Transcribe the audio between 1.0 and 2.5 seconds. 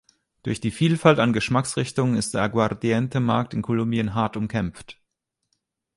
an Geschmacksrichtungen ist der